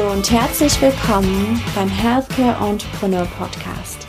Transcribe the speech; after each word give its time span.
Hallo 0.00 0.12
und 0.12 0.30
herzlich 0.30 0.80
willkommen 0.80 1.62
beim 1.74 1.88
Healthcare 1.88 2.56
Entrepreneur 2.66 3.26
Podcast. 3.38 4.06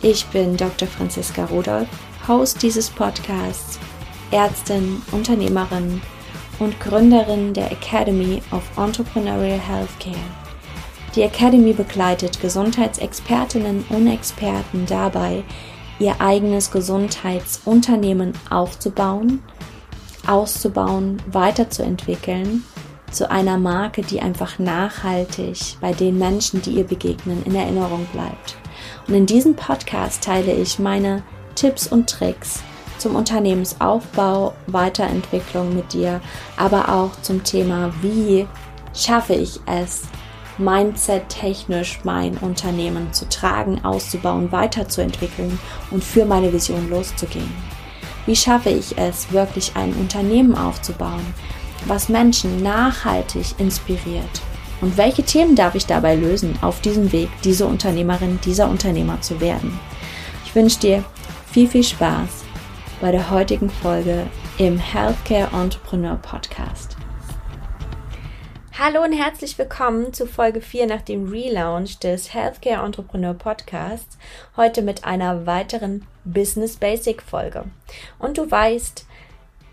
Ich 0.00 0.24
bin 0.26 0.56
Dr. 0.56 0.88
Franziska 0.88 1.44
Rudolph, 1.44 1.88
Host 2.26 2.62
dieses 2.62 2.88
Podcasts, 2.88 3.78
Ärztin, 4.30 5.02
Unternehmerin 5.12 6.00
und 6.58 6.80
Gründerin 6.80 7.52
der 7.52 7.70
Academy 7.70 8.40
of 8.50 8.62
Entrepreneurial 8.78 9.58
Healthcare. 9.58 10.16
Die 11.14 11.22
Academy 11.22 11.74
begleitet 11.74 12.40
Gesundheitsexpertinnen 12.40 13.84
und 13.90 14.06
Experten 14.06 14.86
dabei, 14.86 15.44
ihr 15.98 16.18
eigenes 16.18 16.70
Gesundheitsunternehmen 16.70 18.32
aufzubauen, 18.48 19.42
auszubauen, 20.26 21.20
weiterzuentwickeln 21.26 22.64
zu 23.10 23.30
einer 23.30 23.58
Marke, 23.58 24.02
die 24.02 24.20
einfach 24.20 24.58
nachhaltig 24.58 25.76
bei 25.80 25.92
den 25.92 26.18
Menschen, 26.18 26.62
die 26.62 26.72
ihr 26.72 26.84
begegnen, 26.84 27.42
in 27.44 27.54
Erinnerung 27.54 28.06
bleibt. 28.12 28.56
Und 29.08 29.14
in 29.14 29.26
diesem 29.26 29.56
Podcast 29.56 30.22
teile 30.22 30.52
ich 30.52 30.78
meine 30.78 31.22
Tipps 31.54 31.86
und 31.86 32.08
Tricks 32.08 32.62
zum 32.98 33.16
Unternehmensaufbau, 33.16 34.54
Weiterentwicklung 34.66 35.74
mit 35.74 35.92
dir, 35.92 36.20
aber 36.56 36.88
auch 36.88 37.10
zum 37.22 37.42
Thema, 37.42 37.92
wie 38.02 38.46
schaffe 38.94 39.34
ich 39.34 39.58
es, 39.66 40.02
Mindset-technisch 40.58 42.00
mein 42.04 42.36
Unternehmen 42.38 43.12
zu 43.14 43.26
tragen, 43.28 43.82
auszubauen, 43.82 44.52
weiterzuentwickeln 44.52 45.58
und 45.90 46.04
für 46.04 46.26
meine 46.26 46.52
Vision 46.52 46.90
loszugehen. 46.90 47.50
Wie 48.26 48.36
schaffe 48.36 48.68
ich 48.68 48.98
es, 48.98 49.32
wirklich 49.32 49.72
ein 49.74 49.94
Unternehmen 49.94 50.54
aufzubauen, 50.54 51.34
was 51.86 52.08
Menschen 52.08 52.62
nachhaltig 52.62 53.58
inspiriert? 53.58 54.42
Und 54.80 54.96
welche 54.96 55.22
Themen 55.22 55.56
darf 55.56 55.74
ich 55.74 55.86
dabei 55.86 56.14
lösen, 56.14 56.58
auf 56.62 56.80
diesem 56.80 57.12
Weg 57.12 57.28
diese 57.44 57.66
Unternehmerin, 57.66 58.38
dieser 58.44 58.68
Unternehmer 58.68 59.20
zu 59.20 59.40
werden? 59.40 59.78
Ich 60.44 60.54
wünsche 60.54 60.80
dir 60.80 61.04
viel, 61.50 61.68
viel 61.68 61.84
Spaß 61.84 62.44
bei 63.00 63.12
der 63.12 63.30
heutigen 63.30 63.70
Folge 63.70 64.26
im 64.58 64.78
Healthcare 64.78 65.50
Entrepreneur 65.54 66.16
Podcast. 66.16 66.96
Hallo 68.78 69.02
und 69.02 69.12
herzlich 69.12 69.58
willkommen 69.58 70.14
zu 70.14 70.26
Folge 70.26 70.62
4 70.62 70.86
nach 70.86 71.02
dem 71.02 71.28
Relaunch 71.28 71.98
des 71.98 72.32
Healthcare 72.32 72.82
Entrepreneur 72.82 73.34
Podcasts. 73.34 74.16
Heute 74.56 74.80
mit 74.80 75.04
einer 75.04 75.44
weiteren 75.44 76.06
Business 76.24 76.76
Basic 76.76 77.20
Folge. 77.20 77.64
Und 78.18 78.38
du 78.38 78.50
weißt, 78.50 79.04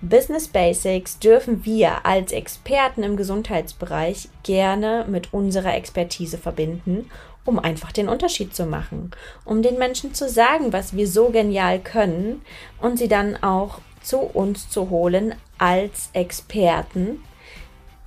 Business 0.02 0.48
Basics 0.48 1.17
dürfen 1.17 1.66
wir 1.66 2.06
als 2.06 2.31
Experten 2.31 3.02
im 3.02 3.17
Gesundheitsbereich 3.17 4.30
gerne 4.44 5.06
mit 5.09 5.34
unserer 5.34 5.73
Expertise 5.73 6.38
verbinden, 6.38 7.09
um 7.45 7.58
einfach 7.58 7.92
den 7.92 8.08
Unterschied 8.08 8.56
zu 8.56 8.67
machen, 8.67 9.09
um 9.44 9.64
den 9.64 9.80
Menschen 9.80 10.14
zu 10.14 10.30
sagen, 10.30 10.72
was 10.72 10.95
wir 10.95 11.08
so 11.08 11.30
genial 11.30 11.80
können 11.80 12.44
und 12.80 13.00
sie 13.00 13.08
dann 13.08 13.42
auch 13.42 13.80
zu 14.04 14.20
uns 14.20 14.70
zu 14.70 14.92
holen 14.92 15.34
als 15.58 16.09
Experten 16.14 17.23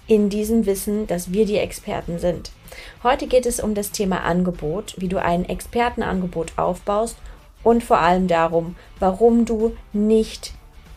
in 0.07 0.29
diesem 0.29 0.67
Wissen, 0.67 1.09
dass 1.09 1.33
wir 1.33 1.45
die 1.45 1.59
Experten 1.59 2.21
sind. 2.21 2.53
Heute 3.03 3.27
geht 3.27 3.47
es 3.47 3.59
um 3.59 3.75
das 3.75 3.91
Thema 3.91 4.23
Angebot, 4.23 4.95
wie 4.99 5.09
du 5.09 5.21
ein 5.21 5.45
Expertenangebot 5.45 6.53
aufbaust 6.57 7.17
und 7.65 7.83
vor 7.83 7.99
allem 7.99 8.29
darum, 8.29 8.77
warum 9.01 9.45
du 9.45 9.77
nicht 9.93 10.53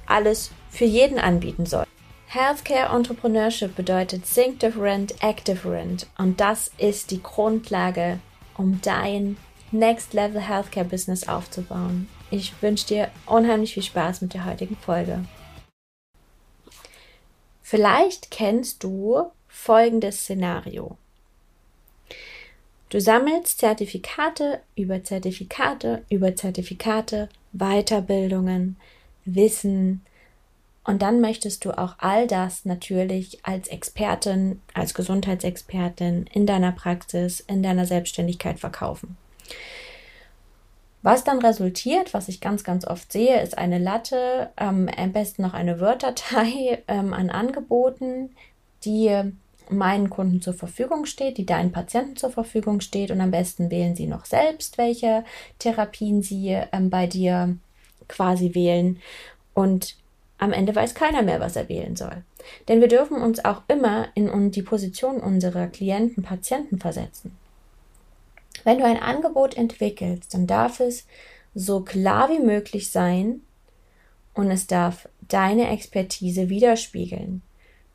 alles 0.06 0.52
für 0.74 0.86
jeden 0.86 1.20
anbieten 1.20 1.66
soll. 1.66 1.86
Healthcare 2.26 2.94
Entrepreneurship 2.96 3.76
bedeutet 3.76 4.24
Think 4.26 4.60
Different, 4.60 5.14
Act 5.22 5.48
Different 5.48 6.08
und 6.18 6.40
das 6.42 6.72
ist 6.80 7.12
die 7.12 7.22
Grundlage, 7.22 8.20
um 8.58 8.82
dein 8.82 9.38
Next 9.72 10.14
Level 10.14 10.42
Healthcare 10.42 10.86
Business 10.86 11.28
aufzubauen. 11.28 12.10
Ich 12.32 12.60
wünsche 12.62 12.88
dir 12.88 13.12
unheimlich 13.28 13.76
viel 13.76 13.84
Spaß 13.84 14.22
mit 14.22 14.34
der 14.34 14.46
heutigen 14.46 14.76
Folge. 14.76 15.24
Vielleicht 17.62 18.32
kennst 18.32 18.84
du 18.84 19.32
folgendes 19.48 20.22
Szenario. 20.22 20.98
Du 22.90 23.00
sammelst 23.00 23.60
Zertifikate 23.60 24.62
über 24.76 25.04
Zertifikate 25.04 26.04
über 26.10 26.36
Zertifikate, 26.36 27.30
Weiterbildungen, 27.52 28.78
Wissen, 29.26 30.04
und 30.86 31.02
dann 31.02 31.22
möchtest 31.22 31.64
du 31.64 31.78
auch 31.78 31.96
all 32.00 32.28
das 32.28 32.66
natürlich 32.66 33.40
als 33.44 33.68
Expertin, 33.68 34.62
als 34.74 34.94
Gesundheitsexpertin 34.94 36.26
in 36.34 36.46
deiner 36.46 36.74
Praxis, 36.74 37.40
in 37.40 37.64
deiner 37.64 37.86
Selbstständigkeit 37.86 38.60
verkaufen. 38.60 39.18
Was 41.02 41.24
dann 41.24 41.40
resultiert, 41.40 42.14
was 42.14 42.30
ich 42.30 42.42
ganz, 42.42 42.64
ganz 42.64 42.86
oft 42.86 43.12
sehe, 43.12 43.42
ist 43.42 43.58
eine 43.58 43.78
Latte, 43.78 44.50
ähm, 44.58 44.90
am 44.96 45.12
besten 45.12 45.42
noch 45.42 45.54
eine 45.54 45.80
Word-Datei 45.80 46.84
ähm, 46.88 47.14
an 47.14 47.30
Angeboten, 47.30 48.32
die 48.84 49.34
meinen 49.70 50.10
Kunden 50.10 50.42
zur 50.42 50.54
Verfügung 50.54 51.06
steht, 51.06 51.38
die 51.38 51.46
deinen 51.46 51.72
Patienten 51.72 52.18
zur 52.18 52.30
Verfügung 52.30 52.82
steht 52.82 53.12
und 53.12 53.22
am 53.22 53.32
besten 53.32 53.72
wählen 53.72 53.96
sie 53.96 54.08
noch 54.08 54.26
selbst, 54.26 54.78
welche 54.78 55.24
Therapien 55.60 56.22
sie 56.22 56.58
ähm, 56.72 56.90
bei 56.90 57.08
dir 57.08 57.58
quasi 58.10 58.54
wählen. 58.54 59.00
Und 59.54 59.96
am 60.38 60.52
Ende 60.52 60.76
weiß 60.76 60.96
keiner 60.96 61.22
mehr, 61.22 61.40
was 61.40 61.56
er 61.56 61.70
wählen 61.70 61.96
soll. 61.96 62.24
Denn 62.68 62.82
wir 62.82 62.88
dürfen 62.88 63.22
uns 63.22 63.44
auch 63.46 63.62
immer 63.68 64.08
in 64.16 64.52
die 64.52 64.62
Position 64.62 65.20
unserer 65.20 65.68
Klienten, 65.68 66.24
Patienten 66.24 66.80
versetzen. 66.80 67.38
Wenn 68.64 68.80
du 68.80 68.86
ein 68.86 69.02
Angebot 69.02 69.56
entwickelst, 69.56 70.34
dann 70.34 70.48
darf 70.48 70.80
es 70.80 71.06
so 71.56 71.82
klar 71.82 72.30
wie 72.30 72.40
möglich 72.40 72.92
sein 72.92 73.42
und 74.34 74.50
es 74.50 74.68
darf 74.68 75.08
deine 75.28 75.70
Expertise 75.70 76.50
widerspiegeln. 76.50 77.42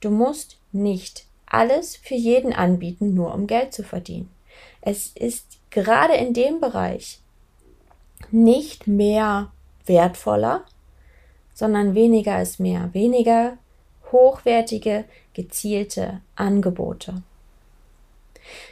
Du 0.01 0.11
musst 0.11 0.59
nicht 0.73 1.27
alles 1.47 1.97
für 1.97 2.15
jeden 2.15 2.53
anbieten, 2.53 3.15
nur 3.15 3.35
um 3.35 3.47
Geld 3.47 3.73
zu 3.73 3.83
verdienen. 3.83 4.31
Es 4.81 5.09
ist 5.09 5.59
gerade 5.71 6.15
in 6.15 6.35
dem 6.35 6.61
Bereich 6.61 7.21
nicht 8.31 8.87
mehr 8.87 9.51
wertvoller, 9.87 10.65
sondern 11.59 11.97
weniger 11.97 12.41
ist 12.41 12.61
mehr, 12.61 12.91
weniger 12.93 13.59
hochwertige, 14.13 15.05
gezielte 15.35 16.21
Angebote. 16.37 17.23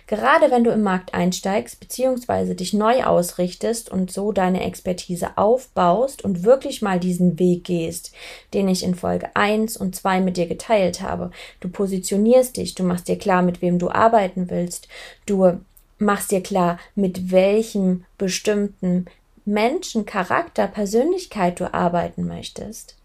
Gerade 0.06 0.52
wenn 0.52 0.62
du 0.62 0.70
im 0.70 0.84
Markt 0.84 1.12
einsteigst 1.12 1.80
bzw. 1.80 2.54
dich 2.54 2.72
neu 2.72 3.02
ausrichtest 3.02 3.90
und 3.90 4.12
so 4.12 4.30
deine 4.30 4.64
Expertise 4.64 5.36
aufbaust 5.36 6.22
und 6.24 6.44
wirklich 6.44 6.80
mal 6.80 7.00
diesen 7.00 7.40
Weg 7.40 7.64
gehst, 7.64 8.12
den 8.54 8.68
ich 8.68 8.84
in 8.84 8.94
Folge 8.94 9.34
1 9.34 9.76
und 9.76 9.96
2 9.96 10.20
mit 10.20 10.36
dir 10.36 10.46
geteilt 10.46 11.00
habe. 11.00 11.32
Du 11.58 11.68
positionierst 11.68 12.56
dich, 12.56 12.76
du 12.76 12.84
machst 12.84 13.08
dir 13.08 13.18
klar, 13.18 13.42
mit 13.42 13.62
wem 13.62 13.80
du 13.80 13.90
arbeiten 13.90 14.48
willst, 14.48 14.86
du 15.26 15.58
machst 15.98 16.30
dir 16.30 16.40
klar, 16.40 16.78
mit 16.94 17.32
welchem 17.32 18.04
bestimmten 18.16 19.06
Menschen, 19.46 20.06
Charakter, 20.06 20.66
Persönlichkeit 20.66 21.60
du 21.60 21.72
arbeiten 21.72 22.26
möchtest. 22.26 22.96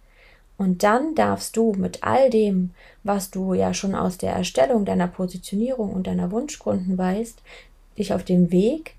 Und 0.57 0.83
dann 0.83 1.15
darfst 1.15 1.55
du 1.55 1.73
mit 1.73 2.03
all 2.03 2.29
dem, 2.29 2.71
was 3.03 3.29
du 3.29 3.53
ja 3.53 3.73
schon 3.73 3.95
aus 3.95 4.17
der 4.17 4.33
Erstellung 4.33 4.83
deiner 4.83 5.07
Positionierung 5.07 5.93
und 5.93 6.07
deiner 6.07 6.31
Wunschkunden 6.31 6.97
weißt, 6.97 7.41
dich 7.97 8.13
auf 8.13 8.23
dem 8.23 8.51
Weg, 8.51 8.95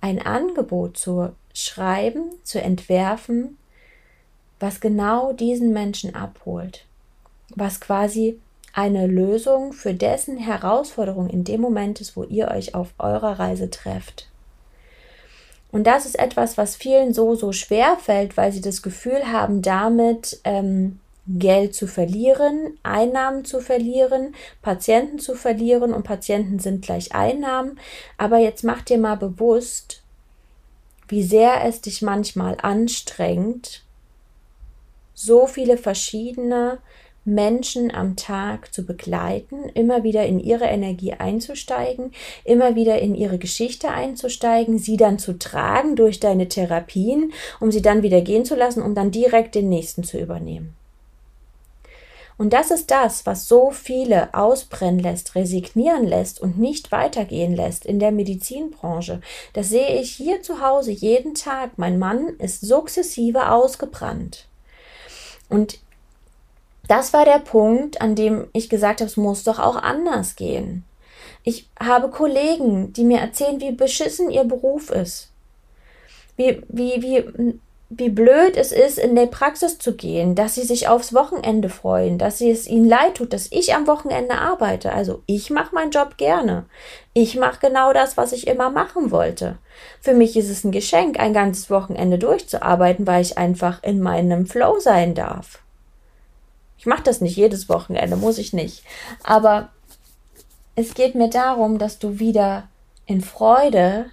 ein 0.00 0.20
Angebot 0.20 0.96
zu 0.96 1.32
schreiben, 1.52 2.30
zu 2.42 2.60
entwerfen, 2.60 3.58
was 4.58 4.80
genau 4.80 5.32
diesen 5.32 5.72
Menschen 5.72 6.14
abholt, 6.14 6.86
was 7.54 7.80
quasi 7.80 8.38
eine 8.72 9.06
Lösung 9.06 9.72
für 9.72 9.94
dessen 9.94 10.38
Herausforderung 10.38 11.28
in 11.28 11.44
dem 11.44 11.60
Moment 11.60 12.00
ist, 12.00 12.16
wo 12.16 12.24
ihr 12.24 12.48
euch 12.48 12.74
auf 12.74 12.94
eurer 12.98 13.38
Reise 13.38 13.70
trefft. 13.70 14.28
Und 15.76 15.86
das 15.86 16.06
ist 16.06 16.18
etwas, 16.18 16.56
was 16.56 16.74
vielen 16.74 17.12
so, 17.12 17.34
so 17.34 17.52
schwer 17.52 17.98
fällt, 17.98 18.38
weil 18.38 18.50
sie 18.50 18.62
das 18.62 18.80
Gefühl 18.80 19.30
haben, 19.30 19.60
damit 19.60 20.40
ähm, 20.44 21.00
Geld 21.28 21.74
zu 21.74 21.86
verlieren, 21.86 22.78
Einnahmen 22.82 23.44
zu 23.44 23.60
verlieren, 23.60 24.34
Patienten 24.62 25.18
zu 25.18 25.34
verlieren 25.34 25.92
und 25.92 26.02
Patienten 26.02 26.60
sind 26.60 26.80
gleich 26.80 27.14
Einnahmen. 27.14 27.78
Aber 28.16 28.38
jetzt 28.38 28.64
mach 28.64 28.80
dir 28.80 28.96
mal 28.96 29.18
bewusst, 29.18 30.02
wie 31.08 31.22
sehr 31.22 31.62
es 31.66 31.82
dich 31.82 32.00
manchmal 32.00 32.56
anstrengt, 32.62 33.84
so 35.12 35.46
viele 35.46 35.76
verschiedene 35.76 36.78
Menschen 37.26 37.92
am 37.92 38.16
Tag 38.16 38.72
zu 38.72 38.86
begleiten, 38.86 39.68
immer 39.74 40.04
wieder 40.04 40.24
in 40.24 40.40
ihre 40.40 40.64
Energie 40.64 41.12
einzusteigen, 41.12 42.12
immer 42.44 42.76
wieder 42.76 43.00
in 43.00 43.14
ihre 43.14 43.38
Geschichte 43.38 43.90
einzusteigen, 43.90 44.78
sie 44.78 44.96
dann 44.96 45.18
zu 45.18 45.38
tragen 45.38 45.96
durch 45.96 46.20
deine 46.20 46.48
Therapien, 46.48 47.32
um 47.60 47.72
sie 47.72 47.82
dann 47.82 48.02
wieder 48.02 48.20
gehen 48.20 48.44
zu 48.44 48.54
lassen, 48.54 48.82
um 48.82 48.94
dann 48.94 49.10
direkt 49.10 49.54
den 49.54 49.68
nächsten 49.68 50.04
zu 50.04 50.18
übernehmen. 50.18 50.74
Und 52.38 52.52
das 52.52 52.70
ist 52.70 52.90
das, 52.90 53.24
was 53.24 53.48
so 53.48 53.70
viele 53.70 54.34
ausbrennen 54.34 55.00
lässt, 55.00 55.34
resignieren 55.34 56.06
lässt 56.06 56.40
und 56.40 56.58
nicht 56.58 56.92
weitergehen 56.92 57.56
lässt 57.56 57.86
in 57.86 57.98
der 57.98 58.12
Medizinbranche. 58.12 59.20
Das 59.54 59.70
sehe 59.70 59.98
ich 60.00 60.10
hier 60.10 60.42
zu 60.42 60.60
Hause 60.60 60.90
jeden 60.90 61.34
Tag. 61.34 61.78
Mein 61.78 61.98
Mann 61.98 62.36
ist 62.38 62.60
sukzessive 62.60 63.50
ausgebrannt. 63.50 64.46
Und 65.48 65.78
das 66.88 67.12
war 67.12 67.24
der 67.24 67.38
Punkt, 67.38 68.00
an 68.00 68.14
dem 68.14 68.48
ich 68.52 68.68
gesagt 68.68 69.00
habe, 69.00 69.10
es 69.10 69.16
muss 69.16 69.44
doch 69.44 69.58
auch 69.58 69.76
anders 69.76 70.36
gehen. 70.36 70.84
Ich 71.42 71.68
habe 71.78 72.10
Kollegen, 72.10 72.92
die 72.92 73.04
mir 73.04 73.18
erzählen, 73.18 73.60
wie 73.60 73.72
beschissen 73.72 74.30
ihr 74.30 74.44
Beruf 74.44 74.90
ist. 74.90 75.30
Wie, 76.36 76.62
wie, 76.68 77.02
wie 77.02 77.58
wie 77.88 78.08
blöd 78.08 78.56
es 78.56 78.72
ist, 78.72 78.98
in 78.98 79.14
der 79.14 79.26
Praxis 79.26 79.78
zu 79.78 79.94
gehen, 79.94 80.34
dass 80.34 80.56
sie 80.56 80.64
sich 80.64 80.88
aufs 80.88 81.14
Wochenende 81.14 81.68
freuen, 81.68 82.18
dass 82.18 82.38
sie 82.38 82.50
es 82.50 82.66
ihnen 82.66 82.88
leid 82.88 83.16
tut, 83.16 83.32
dass 83.32 83.48
ich 83.52 83.74
am 83.74 83.86
Wochenende 83.86 84.36
arbeite. 84.36 84.92
Also 84.92 85.22
ich 85.26 85.50
mache 85.50 85.74
meinen 85.74 85.92
Job 85.92 86.16
gerne. 86.16 86.66
Ich 87.12 87.36
mache 87.36 87.60
genau 87.60 87.92
das, 87.92 88.16
was 88.16 88.32
ich 88.32 88.48
immer 88.48 88.70
machen 88.70 89.12
wollte. 89.12 89.58
Für 90.00 90.14
mich 90.14 90.36
ist 90.36 90.50
es 90.50 90.64
ein 90.64 90.72
Geschenk, 90.72 91.20
ein 91.20 91.32
ganzes 91.32 91.70
Wochenende 91.70 92.18
durchzuarbeiten, 92.18 93.06
weil 93.06 93.22
ich 93.22 93.38
einfach 93.38 93.82
in 93.84 94.00
meinem 94.00 94.46
Flow 94.46 94.80
sein 94.80 95.14
darf. 95.14 95.60
Ich 96.78 96.86
mache 96.86 97.02
das 97.02 97.20
nicht 97.20 97.36
jedes 97.36 97.68
Wochenende, 97.68 98.16
muss 98.16 98.38
ich 98.38 98.52
nicht. 98.52 98.84
Aber 99.22 99.70
es 100.74 100.94
geht 100.94 101.14
mir 101.14 101.30
darum, 101.30 101.78
dass 101.78 101.98
du 101.98 102.18
wieder 102.18 102.68
in 103.06 103.20
Freude 103.20 104.06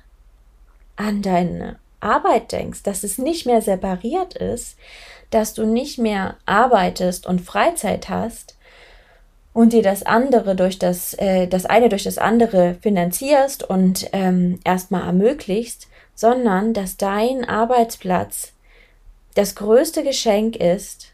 an 0.96 1.22
deine 1.22 1.78
Arbeit 2.00 2.52
denkst, 2.52 2.84
dass 2.84 3.04
es 3.04 3.18
nicht 3.18 3.46
mehr 3.46 3.62
separiert 3.62 4.36
ist, 4.36 4.78
dass 5.30 5.54
du 5.54 5.66
nicht 5.66 5.98
mehr 5.98 6.38
arbeitest 6.46 7.26
und 7.26 7.42
Freizeit 7.42 8.10
hast 8.10 8.56
und 9.54 9.74
dir 9.74 9.84
das 9.84 10.04
andere 10.04 10.56
durch 10.56 10.80
das, 10.80 11.14
äh, 11.16 11.48
das 11.48 11.66
eine 11.66 11.90
durch 11.90 12.04
das 12.04 12.18
andere 12.18 12.76
finanzierst 12.82 13.64
und 13.64 14.10
ähm, 14.14 14.60
erstmal 14.64 15.04
ermöglichst, 15.04 15.88
sondern 16.16 16.74
dass 16.74 16.98
dein 16.98 17.46
Arbeitsplatz 17.46 18.54
das 19.36 19.56
größte 19.56 20.04
Geschenk 20.04 20.56
ist, 20.56 21.13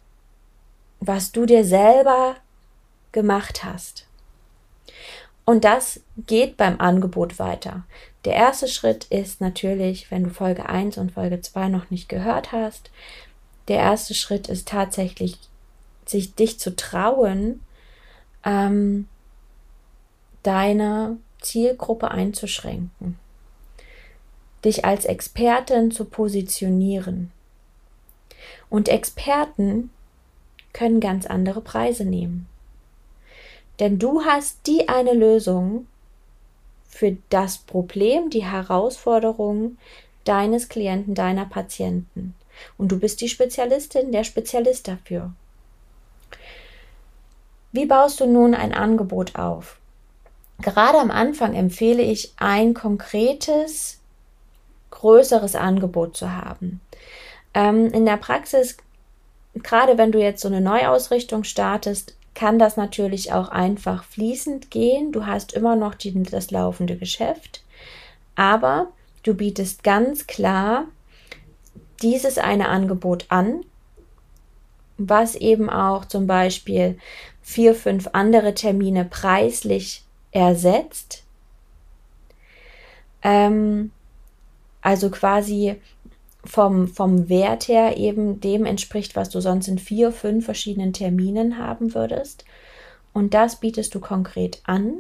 was 1.00 1.32
du 1.32 1.46
dir 1.46 1.64
selber 1.64 2.36
gemacht 3.12 3.64
hast. 3.64 4.06
Und 5.46 5.64
das 5.64 6.02
geht 6.28 6.58
beim 6.58 6.80
Angebot 6.80 7.40
weiter. 7.40 7.84
Der 8.26 8.34
erste 8.34 8.68
Schritt 8.68 9.06
ist 9.06 9.42
natürlich, 9.42 10.12
wenn 10.12 10.26
du 10.26 10.30
Folge 10.30 10.68
1 10.68 10.98
und 10.98 11.14
Folge 11.14 11.42
2 11.42 11.70
noch 11.70 11.90
nicht 11.90 12.10
gehört 12.10 12.52
hast, 12.52 12.92
der 13.68 13.78
erste 13.78 14.14
Schritt 14.14 14.48
ist 14.48 14.68
tatsächlich, 14.68 15.38
sich 16.06 16.36
dich 16.36 16.60
zu 16.60 16.76
trauen, 16.76 17.62
ähm, 18.44 19.08
deine 20.44 21.18
Zielgruppe 21.42 22.12
einzuschränken, 22.12 23.18
dich 24.66 24.86
als 24.86 25.06
Expertin 25.06 25.92
zu 25.92 26.06
positionieren. 26.06 27.32
Und 28.70 28.90
Experten 28.90 29.92
können 30.80 31.02
ganz 31.02 31.26
andere 31.26 31.60
Preise 31.60 32.06
nehmen. 32.06 32.48
Denn 33.82 34.00
du 34.00 34.24
hast 34.24 34.66
die 34.66 34.88
eine 34.88 35.14
Lösung, 35.14 35.88
für 36.88 37.18
das 37.30 37.58
Problem, 37.58 38.30
die 38.30 38.46
Herausforderung 38.46 39.78
deines 40.24 40.70
Klienten, 40.70 41.16
deiner 41.16 41.46
Patienten. 41.46 42.34
Und 42.78 42.94
du 42.94 43.00
bist 43.00 43.20
die 43.20 43.28
Spezialistin, 43.28 44.14
der 44.14 44.24
Spezialist 44.24 44.88
dafür. 44.88 45.32
Wie 47.74 47.86
baust 47.86 48.22
du 48.22 48.26
nun 48.26 48.56
ein 48.56 48.74
Angebot 48.74 49.36
auf? 49.36 49.80
Gerade 50.62 50.98
am 50.98 51.12
Anfang 51.12 51.56
empfehle 51.56 52.02
ich, 52.02 52.34
ein 52.38 52.74
konkretes, 52.74 54.00
größeres 54.92 55.56
Angebot 55.56 56.16
zu 56.16 56.36
haben. 56.36 56.80
Ähm, 57.54 57.92
in 57.92 58.06
der 58.06 58.18
Praxis, 58.18 58.78
gerade 59.64 59.98
wenn 59.98 60.12
du 60.12 60.20
jetzt 60.20 60.42
so 60.42 60.48
eine 60.48 60.62
Neuausrichtung 60.62 61.44
startest, 61.44 62.16
kann 62.36 62.60
das 62.60 62.78
natürlich 62.78 63.34
auch 63.34 63.50
einfach 63.50 64.04
fließend 64.04 64.72
gehen. 64.72 65.12
Du 65.12 65.26
hast 65.26 65.54
immer 65.54 65.76
noch 65.76 65.96
die, 65.96 66.24
das 66.24 66.52
laufende 66.52 66.96
Geschäft, 66.96 67.64
aber 68.36 68.88
du 69.24 69.34
bietest 69.34 69.84
ganz 69.84 70.28
klar 70.28 70.86
dieses 72.02 72.38
eine 72.38 72.70
Angebot 72.70 73.26
an, 73.30 73.66
was 74.98 75.36
eben 75.36 75.70
auch 75.70 76.06
zum 76.06 76.28
Beispiel 76.28 76.98
vier, 77.42 77.76
fünf 77.76 78.10
andere 78.14 78.54
Termine 78.54 79.06
preislich 79.06 80.04
ersetzt. 80.32 81.24
Ähm, 83.22 83.92
also 84.82 85.10
quasi 85.10 85.76
vom, 86.44 86.88
vom 86.88 87.30
Wert 87.30 87.68
her 87.68 87.98
eben 87.98 88.40
dem 88.40 88.66
entspricht, 88.66 89.16
was 89.16 89.30
du 89.30 89.42
sonst 89.42 89.68
in 89.68 89.78
vier, 89.78 90.12
fünf 90.12 90.46
verschiedenen 90.46 90.94
Terminen 90.94 91.58
haben 91.58 91.94
würdest. 91.94 92.46
Und 93.14 93.34
das 93.34 93.58
bietest 93.58 93.94
du 93.96 94.00
konkret 94.00 94.62
an 94.64 95.00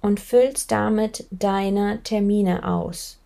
und 0.00 0.20
füllst 0.20 0.70
damit 0.70 1.26
deine 1.30 2.02
Termine 2.04 2.68
aus 2.68 3.18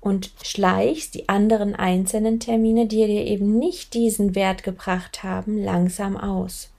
und 0.00 0.30
schleichst 0.42 1.14
die 1.14 1.28
anderen 1.28 1.74
einzelnen 1.74 2.40
Termine, 2.40 2.86
die 2.86 3.06
dir 3.06 3.24
eben 3.26 3.58
nicht 3.58 3.94
diesen 3.94 4.34
Wert 4.34 4.62
gebracht 4.62 5.22
haben, 5.22 5.62
langsam 5.62 6.16
aus. 6.16 6.70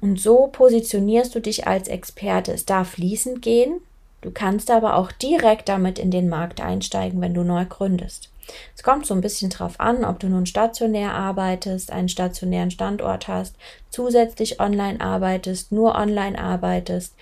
Und 0.00 0.20
so 0.20 0.48
positionierst 0.52 1.34
du 1.34 1.40
dich 1.40 1.66
als 1.66 1.88
Experte. 1.88 2.52
Es 2.52 2.66
darf 2.66 2.90
fließend 2.90 3.40
gehen, 3.40 3.80
du 4.20 4.30
kannst 4.30 4.70
aber 4.70 4.96
auch 4.96 5.12
direkt 5.12 5.68
damit 5.68 5.98
in 5.98 6.10
den 6.10 6.28
Markt 6.28 6.60
einsteigen, 6.60 7.20
wenn 7.20 7.32
du 7.32 7.42
neu 7.42 7.64
gründest. 7.64 8.30
Es 8.74 8.82
kommt 8.82 9.06
so 9.06 9.14
ein 9.14 9.20
bisschen 9.20 9.50
drauf 9.50 9.80
an, 9.80 10.04
ob 10.04 10.20
du 10.20 10.28
nun 10.28 10.46
stationär 10.46 11.14
arbeitest, 11.14 11.90
einen 11.90 12.08
stationären 12.08 12.70
Standort 12.70 13.28
hast, 13.28 13.56
zusätzlich 13.90 14.60
online 14.60 15.00
arbeitest, 15.00 15.72
nur 15.72 15.94
online 15.94 16.38
arbeitest. 16.38 17.14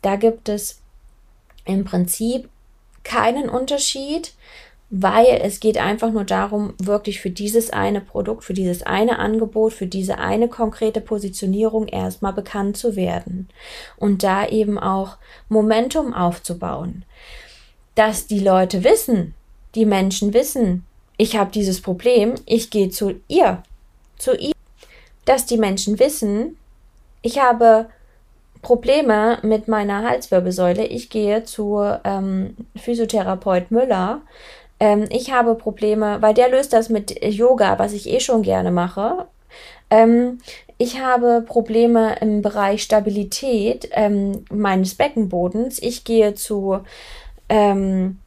Da 0.00 0.16
gibt 0.16 0.48
es 0.48 0.80
im 1.64 1.84
Prinzip 1.84 2.48
keinen 3.04 3.48
Unterschied, 3.48 4.34
weil 4.94 5.40
es 5.42 5.58
geht 5.60 5.78
einfach 5.78 6.12
nur 6.12 6.24
darum, 6.24 6.74
wirklich 6.78 7.20
für 7.20 7.30
dieses 7.30 7.70
eine 7.70 8.02
Produkt, 8.02 8.44
für 8.44 8.52
dieses 8.52 8.82
eine 8.82 9.18
Angebot, 9.18 9.72
für 9.72 9.86
diese 9.86 10.18
eine 10.18 10.48
konkrete 10.48 11.00
Positionierung 11.00 11.88
erstmal 11.88 12.34
bekannt 12.34 12.76
zu 12.76 12.94
werden 12.94 13.48
und 13.96 14.22
da 14.22 14.46
eben 14.46 14.78
auch 14.78 15.16
Momentum 15.48 16.12
aufzubauen. 16.12 17.06
Dass 17.94 18.26
die 18.26 18.40
Leute 18.40 18.84
wissen, 18.84 19.34
die 19.74 19.86
Menschen 19.86 20.34
wissen, 20.34 20.84
ich 21.16 21.36
habe 21.36 21.50
dieses 21.52 21.80
Problem, 21.80 22.34
ich 22.46 22.70
gehe 22.70 22.90
zu 22.90 23.20
ihr, 23.28 23.62
zu 24.18 24.34
ihr. 24.36 24.52
Dass 25.24 25.46
die 25.46 25.56
Menschen 25.56 25.98
wissen, 25.98 26.56
ich 27.22 27.38
habe 27.38 27.86
Probleme 28.60 29.38
mit 29.42 29.68
meiner 29.68 30.02
Halswirbelsäule, 30.02 30.84
ich 30.86 31.10
gehe 31.10 31.44
zu 31.44 31.80
ähm, 32.04 32.56
Physiotherapeut 32.76 33.70
Müller. 33.70 34.22
Ähm, 34.80 35.06
ich 35.10 35.32
habe 35.32 35.54
Probleme, 35.54 36.20
weil 36.20 36.34
der 36.34 36.48
löst 36.48 36.72
das 36.72 36.88
mit 36.88 37.22
Yoga, 37.24 37.78
was 37.78 37.92
ich 37.92 38.08
eh 38.08 38.20
schon 38.20 38.42
gerne 38.42 38.70
mache. 38.70 39.26
Ähm, 39.90 40.38
ich 40.78 41.00
habe 41.00 41.44
Probleme 41.46 42.16
im 42.20 42.42
Bereich 42.42 42.82
Stabilität 42.82 43.88
ähm, 43.92 44.44
meines 44.50 44.94
Beckenbodens. 44.94 45.80
Ich 45.80 46.02
gehe 46.04 46.34
zu 46.34 46.80
ähm, 47.48 48.18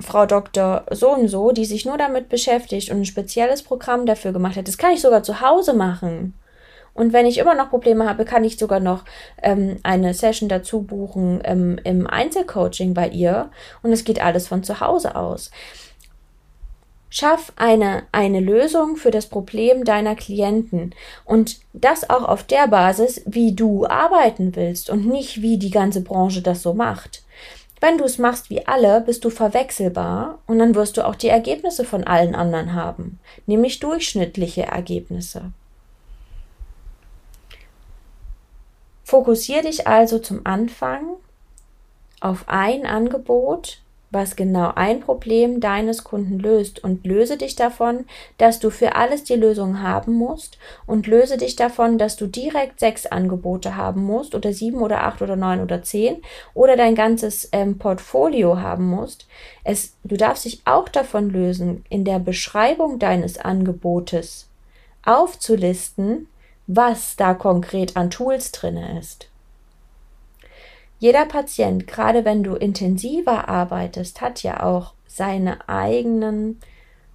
Frau 0.00 0.26
Doktor 0.26 0.84
so 0.90 1.10
und 1.14 1.28
so, 1.28 1.52
die 1.52 1.64
sich 1.64 1.86
nur 1.86 1.96
damit 1.96 2.28
beschäftigt 2.28 2.90
und 2.90 2.98
ein 2.98 3.04
spezielles 3.06 3.62
Programm 3.62 4.06
dafür 4.06 4.32
gemacht 4.32 4.56
hat. 4.56 4.68
Das 4.68 4.78
kann 4.78 4.92
ich 4.92 5.00
sogar 5.00 5.22
zu 5.22 5.40
Hause 5.40 5.72
machen. 5.72 6.34
Und 6.96 7.12
wenn 7.12 7.26
ich 7.26 7.38
immer 7.38 7.54
noch 7.54 7.68
Probleme 7.70 8.08
habe, 8.08 8.24
kann 8.24 8.42
ich 8.42 8.56
sogar 8.56 8.80
noch 8.80 9.04
ähm, 9.42 9.78
eine 9.82 10.14
Session 10.14 10.48
dazu 10.48 10.82
buchen 10.82 11.40
ähm, 11.44 11.78
im 11.84 12.06
Einzelcoaching 12.06 12.94
bei 12.94 13.08
ihr. 13.08 13.50
Und 13.82 13.92
es 13.92 14.04
geht 14.04 14.22
alles 14.22 14.48
von 14.48 14.62
zu 14.62 14.80
Hause 14.80 15.14
aus. 15.14 15.50
Schaff 17.08 17.52
eine, 17.56 18.02
eine 18.12 18.40
Lösung 18.40 18.96
für 18.96 19.10
das 19.10 19.26
Problem 19.26 19.84
deiner 19.84 20.16
Klienten 20.16 20.94
und 21.24 21.60
das 21.72 22.10
auch 22.10 22.24
auf 22.24 22.42
der 22.42 22.66
Basis, 22.66 23.22
wie 23.26 23.54
du 23.54 23.86
arbeiten 23.86 24.56
willst 24.56 24.90
und 24.90 25.06
nicht 25.06 25.40
wie 25.40 25.56
die 25.58 25.70
ganze 25.70 26.00
Branche 26.00 26.42
das 26.42 26.62
so 26.62 26.74
macht. 26.74 27.22
Wenn 27.80 27.98
du 27.98 28.04
es 28.04 28.18
machst 28.18 28.48
wie 28.48 28.66
alle, 28.66 29.00
bist 29.02 29.24
du 29.24 29.30
verwechselbar 29.30 30.38
und 30.46 30.58
dann 30.58 30.74
wirst 30.74 30.96
du 30.96 31.06
auch 31.06 31.14
die 31.14 31.28
Ergebnisse 31.28 31.84
von 31.84 32.04
allen 32.04 32.34
anderen 32.34 32.74
haben, 32.74 33.18
nämlich 33.46 33.80
durchschnittliche 33.80 34.62
Ergebnisse. 34.62 35.52
Fokussiere 39.04 39.62
dich 39.62 39.86
also 39.86 40.18
zum 40.18 40.40
Anfang 40.44 41.16
auf 42.20 42.48
ein 42.48 42.86
Angebot, 42.86 43.80
was 44.16 44.34
genau 44.34 44.72
ein 44.74 45.00
Problem 45.00 45.60
deines 45.60 46.02
Kunden 46.02 46.38
löst 46.38 46.82
und 46.82 47.06
löse 47.06 47.36
dich 47.36 47.54
davon, 47.54 48.06
dass 48.38 48.58
du 48.58 48.70
für 48.70 48.96
alles 48.96 49.24
die 49.24 49.34
Lösung 49.34 49.82
haben 49.82 50.14
musst 50.14 50.56
und 50.86 51.06
löse 51.06 51.36
dich 51.36 51.54
davon, 51.54 51.98
dass 51.98 52.16
du 52.16 52.26
direkt 52.26 52.80
sechs 52.80 53.04
Angebote 53.04 53.76
haben 53.76 54.02
musst 54.02 54.34
oder 54.34 54.54
sieben 54.54 54.78
oder 54.78 55.04
acht 55.04 55.20
oder 55.20 55.36
neun 55.36 55.60
oder 55.60 55.82
zehn 55.82 56.22
oder 56.54 56.76
dein 56.76 56.94
ganzes 56.94 57.50
ähm, 57.52 57.76
Portfolio 57.76 58.58
haben 58.58 58.86
musst. 58.86 59.28
Es, 59.64 59.92
du 60.02 60.16
darfst 60.16 60.46
dich 60.46 60.62
auch 60.64 60.88
davon 60.88 61.28
lösen, 61.28 61.84
in 61.90 62.04
der 62.06 62.18
Beschreibung 62.18 62.98
deines 62.98 63.38
Angebotes 63.38 64.48
aufzulisten, 65.04 66.26
was 66.66 67.16
da 67.16 67.34
konkret 67.34 67.96
an 67.98 68.08
Tools 68.08 68.50
drinne 68.50 68.98
ist. 68.98 69.28
Jeder 70.98 71.26
Patient, 71.26 71.86
gerade 71.86 72.24
wenn 72.24 72.42
du 72.42 72.54
intensiver 72.54 73.48
arbeitest, 73.48 74.20
hat 74.20 74.42
ja 74.42 74.62
auch 74.62 74.94
seine 75.06 75.68
eigenen, 75.68 76.60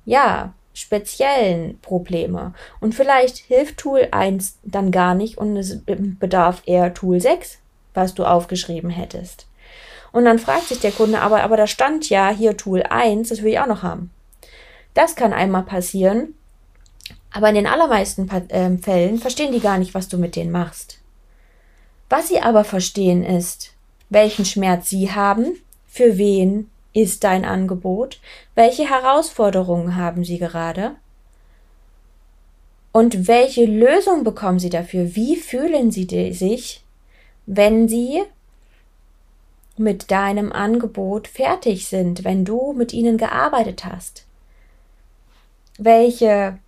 ja, 0.06 0.54
speziellen 0.74 1.80
Probleme. 1.82 2.54
Und 2.80 2.96
vielleicht 2.96 3.38
hilft 3.38 3.78
Tool 3.78 4.08
1 4.12 4.60
dann 4.64 4.92
gar 4.92 5.16
nicht 5.16 5.38
und 5.38 5.58
es 5.58 5.82
bedarf 5.86 6.62
eher 6.66 6.94
Tool 6.94 7.20
6, 7.20 7.58
was 7.94 8.14
du 8.14 8.24
aufgeschrieben 8.24 8.90
hättest. 8.90 9.48
Und 10.12 10.26
dann 10.26 10.40
fragt 10.40 10.68
sich 10.68 10.80
der 10.80 10.92
Kunde, 10.92 11.20
aber, 11.20 11.44
aber 11.44 11.58
da 11.58 11.68
stand 11.68 12.10
ja 12.10 12.30
hier 12.30 12.58
Tool 12.58 12.84
1, 12.84 13.30
das 13.30 13.42
will 13.42 13.54
ich 13.54 13.60
auch 13.60 13.68
noch 13.68 13.84
haben. 13.84 14.12
Das 14.94 15.16
kann 15.16 15.34
einmal 15.34 15.64
passieren, 15.64 16.36
aber 17.34 17.50
in 17.50 17.56
den 17.56 17.68
allermeisten 17.68 18.30
äh, 18.30 18.78
Fällen 18.78 19.18
verstehen 19.18 19.54
die 19.54 19.62
gar 19.62 19.78
nicht, 19.78 19.94
was 19.94 20.10
du 20.10 20.18
mit 20.18 20.36
denen 20.36 20.52
machst. 20.52 21.01
Was 22.12 22.28
sie 22.28 22.42
aber 22.42 22.66
verstehen 22.66 23.24
ist, 23.24 23.72
welchen 24.10 24.44
Schmerz 24.44 24.90
sie 24.90 25.14
haben, 25.14 25.58
für 25.88 26.18
wen 26.18 26.70
ist 26.92 27.24
dein 27.24 27.46
Angebot, 27.46 28.20
welche 28.54 28.90
Herausforderungen 28.90 29.96
haben 29.96 30.26
sie 30.26 30.38
gerade 30.38 30.96
und 32.92 33.30
welche 33.30 33.64
Lösung 33.64 34.26
bekommen 34.26 34.60
sie 34.60 34.70
dafür, 34.70 35.16
wie 35.16 35.38
fühlen 35.38 35.90
sie 35.90 36.34
sich, 36.34 36.84
wenn 37.46 37.88
sie 37.88 38.24
mit 39.78 40.12
deinem 40.12 40.52
Angebot 40.52 41.30
fertig 41.30 41.88
sind, 41.88 42.26
wenn 42.26 42.44
du 42.44 42.74
mit 42.74 42.92
ihnen 42.92 43.18
gearbeitet 43.18 43.86
hast. 43.86 44.26
Welche 45.78 46.60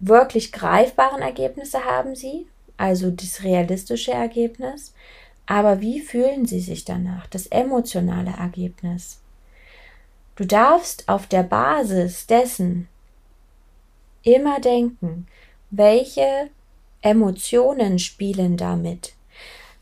wirklich 0.00 0.50
greifbaren 0.50 1.22
Ergebnisse 1.22 1.84
haben 1.84 2.16
sie, 2.16 2.48
also 2.76 3.10
das 3.10 3.42
realistische 3.42 4.12
Ergebnis, 4.12 4.94
aber 5.46 5.80
wie 5.80 6.00
fühlen 6.00 6.46
sie 6.46 6.60
sich 6.60 6.84
danach, 6.84 7.26
das 7.26 7.46
emotionale 7.46 8.30
Ergebnis? 8.30 9.20
Du 10.36 10.44
darfst 10.44 11.08
auf 11.08 11.26
der 11.26 11.42
Basis 11.42 12.26
dessen 12.26 12.88
immer 14.22 14.60
denken, 14.60 15.26
welche 15.70 16.50
Emotionen 17.02 17.98
spielen 17.98 18.56
damit. 18.56 19.13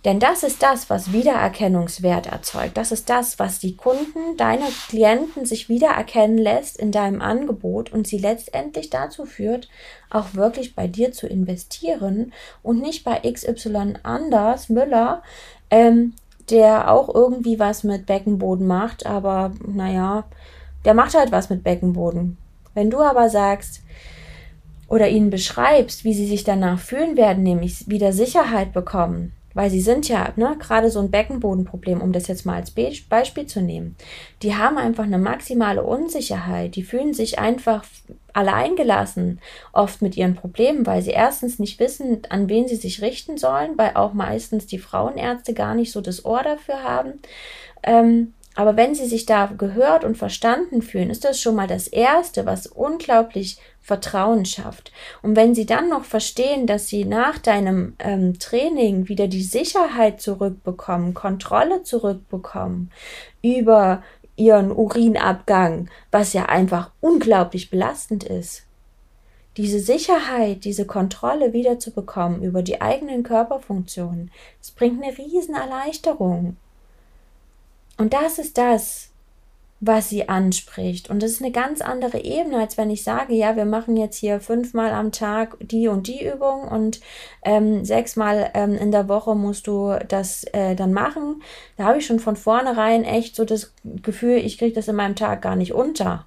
Denn 0.05 0.19
das 0.19 0.43
ist 0.43 0.65
das, 0.65 0.91
was 0.91 1.13
Wiedererkennungswert 1.13 2.27
erzeugt. 2.27 2.77
Das 2.77 2.91
ist 2.91 3.09
das, 3.09 3.39
was 3.39 3.61
die 3.61 3.77
Kunden, 3.77 4.37
deine 4.37 4.67
Klienten 4.89 5.47
sich 5.47 5.69
wiedererkennen 5.69 6.39
lässt 6.39 6.77
in 6.77 6.91
deinem 6.91 7.21
Angebot 7.21 7.93
und 7.93 8.09
sie 8.09 8.19
letztendlich 8.19 8.91
dazu 8.91 9.27
führt, 9.27 9.69
auch 10.11 10.35
wirklich 10.35 10.75
bei 10.75 10.89
dir 10.89 11.13
zu 11.13 11.29
investieren 11.29 12.33
und 12.65 12.81
nicht 12.81 13.05
bei 13.05 13.21
XY 13.21 13.95
Anders 14.03 14.69
Müller, 14.69 15.23
ähm, 15.71 16.15
der 16.51 16.91
auch 16.91 17.15
irgendwie 17.15 17.61
was 17.61 17.85
mit 17.85 18.07
Beckenboden 18.07 18.67
macht, 18.67 19.07
aber 19.07 19.53
naja, 19.65 20.25
der 20.85 20.95
macht 20.95 21.15
halt 21.15 21.31
was 21.31 21.49
mit 21.49 21.63
Beckenboden. 21.63 22.39
Wenn 22.75 22.91
du 22.91 23.01
aber 23.01 23.29
sagst, 23.29 23.83
oder 24.89 25.09
ihnen 25.09 25.31
beschreibst, 25.31 26.05
wie 26.05 26.13
sie 26.13 26.27
sich 26.27 26.43
danach 26.43 26.81
fühlen 26.81 27.17
werden, 27.17 27.45
nämlich 27.45 27.89
wieder 27.89 28.13
Sicherheit 28.13 28.73
bekommen, 28.73 29.33
weil 29.55 29.71
sie 29.71 29.81
sind 29.81 30.09
ja 30.09 30.33
ne, 30.37 30.57
gerade 30.59 30.91
so 30.91 31.01
ein 31.01 31.11
Beckenbodenproblem, 31.11 32.01
um 32.01 32.13
das 32.13 32.29
jetzt 32.29 32.47
mal 32.47 32.57
als 32.57 32.71
Be 32.71 32.93
Beispiel 33.09 33.47
zu 33.47 33.61
nehmen. 33.61 33.97
Die 34.43 34.55
haben 34.55 34.79
einfach 34.79 35.05
eine 35.05 35.19
maximale 35.19 35.83
Unsicherheit. 35.83 36.77
Die 36.77 36.83
fühlen 36.83 37.15
sich 37.15 37.39
einfach 37.39 37.85
alleingelassen 38.33 39.41
oft 39.73 40.03
mit 40.03 40.17
ihren 40.17 40.35
Problemen, 40.35 40.87
weil 40.87 41.03
sie 41.03 41.11
erstens 41.11 41.59
nicht 41.59 41.79
wissen, 41.81 42.23
an 42.31 42.49
wen 42.49 42.69
sie 42.69 42.77
sich 42.77 43.03
richten 43.03 43.37
sollen, 43.37 43.77
weil 43.77 43.93
auch 43.95 44.13
meistens 44.13 44.67
die 44.67 44.79
Frauenärzte 44.79 45.55
gar 45.55 45.75
nicht 45.75 45.93
so 45.93 46.01
das 46.01 46.25
Ohr 46.25 46.43
dafür 46.43 46.83
haben. 46.83 47.21
Ähm, 47.83 48.35
aber 48.55 48.77
wenn 48.77 48.95
sie 48.95 49.07
sich 49.07 49.25
da 49.25 49.47
gehört 49.47 50.05
und 50.05 50.17
verstanden 50.17 50.83
fühlen, 50.83 51.11
ist 51.11 51.25
das 51.25 51.41
schon 51.41 51.55
mal 51.55 51.67
das 51.67 51.89
Erste, 51.89 52.45
was 52.45 52.67
unglaublich 52.67 53.59
Vertrauen 53.81 54.45
schafft. 54.45 54.93
Und 55.23 55.37
wenn 55.37 55.55
sie 55.55 55.67
dann 55.67 55.89
noch 55.89 56.05
verstehen, 56.05 56.67
dass 56.67 56.87
sie 56.87 57.05
nach 57.05 57.39
deinem 57.39 57.95
ähm, 57.99 58.39
Training 58.39 59.09
wieder 59.09 59.27
die 59.27 59.43
Sicherheit 59.43 60.21
zurückbekommen, 60.21 61.15
Kontrolle 61.15 61.83
zurückbekommen 61.83 62.91
über 63.43 64.03
ihren 64.37 64.71
Urinabgang, 64.71 65.89
was 66.11 66.33
ja 66.33 66.47
einfach 66.47 66.91
unglaublich 67.01 67.71
belastend 67.71 68.25
ist. 68.25 68.65
Diese 69.57 69.81
Sicherheit, 69.81 70.65
diese 70.65 70.87
Kontrolle 70.87 71.53
wiederzubekommen 71.53 72.43
über 72.43 72.63
die 72.63 72.81
eigenen 72.81 73.23
Körperfunktionen, 73.23 74.31
es 74.61 74.71
bringt 74.71 75.03
eine 75.03 75.17
riesen 75.19 75.55
Erleichterung. 75.55 76.57
Und 77.97 78.13
das 78.13 78.39
ist 78.39 78.59
das, 78.59 79.13
was 79.85 80.09
sie 80.09 80.29
anspricht. 80.29 81.11
Und 81.11 81.25
das 81.25 81.33
ist 81.33 81.43
eine 81.43 81.51
ganz 81.51 81.81
andere 81.81 82.21
Ebene, 82.23 82.61
als 82.61 82.79
wenn 82.79 82.89
ich 82.89 83.03
sage, 83.03 83.35
ja, 83.35 83.57
wir 83.57 83.65
machen 83.65 83.97
jetzt 83.97 84.17
hier 84.17 84.39
fünfmal 84.39 84.93
am 84.93 85.11
Tag 85.11 85.57
die 85.61 85.89
und 85.89 86.07
die 86.07 86.25
Übung 86.25 86.69
und 86.69 87.01
ähm, 87.43 87.85
sechsmal 87.85 88.53
ähm, 88.55 88.77
in 88.77 88.93
der 88.93 89.09
Woche 89.09 89.35
musst 89.35 89.67
du 89.67 89.99
das 90.07 90.45
äh, 90.53 90.77
dann 90.77 90.93
machen. 90.93 91.43
Da 91.77 91.85
habe 91.85 91.99
ich 91.99 92.07
schon 92.07 92.21
von 92.21 92.37
vornherein 92.37 93.03
echt 93.03 93.35
so 93.35 93.45
das 93.45 93.75
Gefühl, 94.03 94.37
ich 94.37 94.57
kriege 94.57 94.73
das 94.73 94.87
in 94.87 94.95
meinem 94.95 95.17
Tag 95.17 95.43
gar 95.43 95.57
nicht 95.57 95.75
unter. 95.75 96.27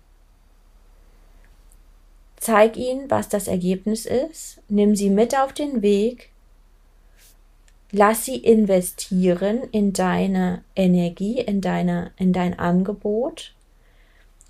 Zeig 2.36 2.76
ihnen, 2.76 3.10
was 3.10 3.30
das 3.30 3.48
Ergebnis 3.48 4.06
ist, 4.06 4.60
nimm 4.68 4.98
sie 4.98 5.10
mit 5.10 5.34
auf 5.40 5.54
den 5.54 5.82
Weg, 5.82 6.30
lass 7.96 8.26
sie 8.26 8.36
investieren 8.36 9.64
in 9.72 9.94
deine 9.94 10.64
Energie, 10.76 11.40
in 11.40 11.62
deine, 11.62 12.12
in 12.18 12.34
dein 12.34 12.60
Angebot. 12.60 13.54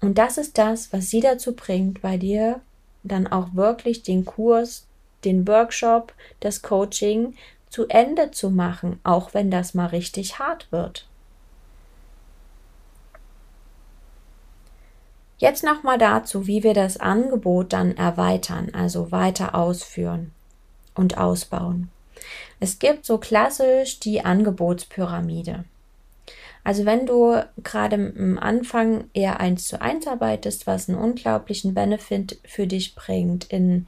Und 0.02 0.18
das 0.18 0.40
ist 0.40 0.58
das, 0.58 0.92
was 0.92 1.12
sie 1.12 1.20
dazu 1.20 1.56
bringt, 1.56 2.02
bei 2.02 2.18
dir 2.18 2.62
dann 3.04 3.28
auch 3.28 3.54
wirklich 3.54 4.02
den 4.02 4.26
Kurs, 4.26 4.88
den 5.26 5.48
Workshop, 5.48 6.14
das 6.40 6.64
Coaching 6.64 7.36
zu 7.70 7.88
Ende 7.88 8.32
zu 8.32 8.50
machen, 8.50 9.00
auch 9.04 9.36
wenn 9.36 9.52
das 9.52 9.76
mal 9.76 9.88
richtig 9.88 10.40
hart 10.40 10.72
wird. 10.72 11.08
Jetzt 15.38 15.64
nochmal 15.64 16.00
dazu, 16.00 16.48
wie 16.48 16.64
wir 16.64 16.74
das 16.74 16.98
Angebot 16.98 17.74
dann 17.74 17.96
erweitern, 17.96 18.72
also 18.74 19.12
weiter 19.12 19.54
ausführen 19.54 20.32
und 20.96 21.20
ausbauen. 21.20 21.92
Es 22.60 22.80
gibt 22.80 23.06
so 23.06 23.18
klassisch 23.18 24.00
die 24.00 24.24
Angebotspyramide. 24.24 25.66
Also 26.64 26.86
wenn 26.86 27.06
du 27.06 27.44
gerade 27.64 27.96
am 27.96 28.40
Anfang 28.40 29.06
eher 29.14 29.40
eins 29.40 29.68
zu 29.68 29.82
eins 29.82 30.08
arbeitest, 30.08 30.66
was 30.66 30.90
einen 30.90 30.98
unglaublichen 30.98 31.76
Benefit 31.76 32.40
für 32.44 32.66
dich 32.66 32.96
bringt, 32.96 33.46
in 33.46 33.88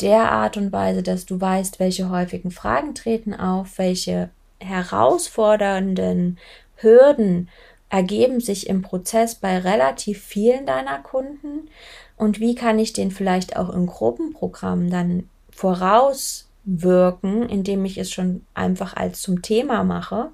der 0.00 0.32
Art 0.32 0.56
und 0.56 0.72
Weise, 0.72 1.02
dass 1.02 1.26
du 1.26 1.38
weißt, 1.38 1.80
welche 1.80 2.08
häufigen 2.08 2.50
Fragen 2.50 2.94
treten 2.94 3.34
auf, 3.34 3.76
welche 3.76 4.30
herausfordernden 4.58 6.38
Hürden 6.76 7.48
ergeben 7.90 8.40
sich 8.40 8.68
im 8.68 8.82
Prozess 8.82 9.34
bei 9.34 9.58
relativ 9.58 10.22
vielen 10.22 10.66
deiner 10.66 10.98
Kunden 10.98 11.68
und 12.16 12.40
wie 12.40 12.54
kann 12.54 12.78
ich 12.78 12.92
den 12.92 13.10
vielleicht 13.10 13.56
auch 13.56 13.70
im 13.70 13.86
Gruppenprogramm 13.86 14.90
dann 14.90 15.28
voraus 15.50 16.47
wirken, 16.68 17.48
indem 17.48 17.84
ich 17.84 17.96
es 17.96 18.12
schon 18.12 18.44
einfach 18.54 18.94
als 18.94 19.22
zum 19.22 19.40
Thema 19.40 19.84
mache. 19.84 20.30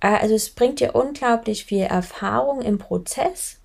Äh, 0.00 0.08
also 0.08 0.34
es 0.34 0.50
bringt 0.50 0.80
dir 0.80 0.94
unglaublich 0.94 1.66
viel 1.66 1.82
Erfahrung 1.82 2.62
im 2.62 2.78
Prozess. 2.78 3.58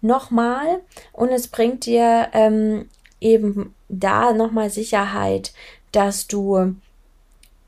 Nochmal. 0.00 0.80
Und 1.12 1.28
es 1.28 1.48
bringt 1.48 1.86
dir 1.86 2.28
ähm, 2.32 2.88
eben 3.20 3.74
da 3.88 4.32
nochmal 4.32 4.70
Sicherheit, 4.70 5.52
dass 5.92 6.26
du 6.26 6.74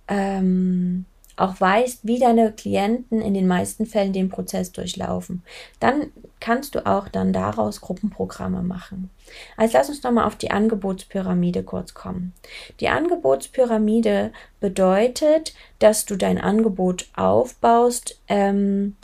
ähm, 0.09 1.05
auch 1.37 1.61
weißt, 1.61 2.01
wie 2.03 2.19
deine 2.19 2.53
Klienten 2.53 3.21
in 3.21 3.35
den 3.35 3.47
meisten 3.47 3.87
Fällen 3.87 4.13
den 4.13 4.29
Prozess 4.29 4.73
durchlaufen. 4.73 5.43
Dann 5.81 6.13
kannst 6.41 6.75
du 6.75 6.87
auch 6.87 7.09
dann 7.09 7.33
daraus 7.33 7.81
Gruppenprogramme 7.81 8.63
machen. 8.63 9.11
Also 9.57 9.79
lass 9.79 9.89
uns 9.89 10.03
nochmal 10.03 10.27
auf 10.27 10.37
die 10.37 10.51
Angebotspyramide 10.51 11.63
kurz 11.63 11.95
kommen. 11.95 12.33
Die 12.81 12.89
Angebotspyramide 12.89 14.33
bedeutet, 14.61 15.55
dass 15.79 16.05
du 16.05 16.17
dein 16.17 16.39
Angebot 16.39 17.09
aufbaust, 17.15 18.21
ähm, 18.29 18.97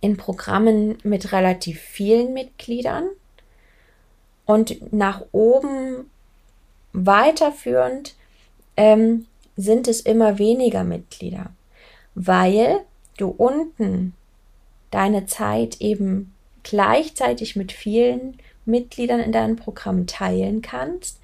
in 0.00 0.16
Programmen 0.16 0.98
mit 1.02 1.32
relativ 1.32 1.80
vielen 1.80 2.32
Mitgliedern 2.32 3.08
und 4.46 4.92
nach 4.92 5.22
oben 5.32 6.10
weiterführend 6.92 8.14
ähm, 8.76 9.26
sind 9.60 9.88
es 9.88 10.00
immer 10.00 10.38
weniger 10.38 10.84
Mitglieder, 10.84 11.50
weil 12.14 12.80
du 13.16 13.28
unten 13.28 14.14
deine 14.90 15.26
Zeit 15.26 15.80
eben 15.80 16.34
gleichzeitig 16.62 17.56
mit 17.56 17.72
vielen 17.72 18.38
Mitgliedern 18.64 19.20
in 19.20 19.32
deinem 19.32 19.56
Programm 19.56 20.06
teilen 20.06 20.62
kannst 20.62 21.20